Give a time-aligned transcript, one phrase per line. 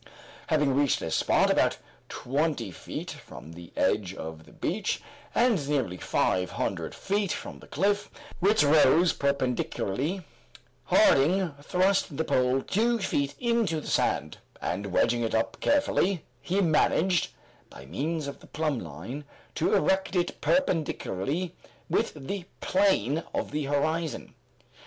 [0.47, 1.77] Having reached a spot about
[2.09, 4.99] twenty feet from the edge of the beach,
[5.35, 8.09] and nearly five hundred feet from the cliff,
[8.39, 10.25] which rose perpendicularly,
[10.85, 16.61] Harding thrust the pole two feet into the sand, and wedging it up carefully, he
[16.61, 17.27] managed,
[17.69, 19.23] by means of the plumb line,
[19.53, 21.53] to erect it perpendicularly
[21.91, 24.33] with the plane of the horizon.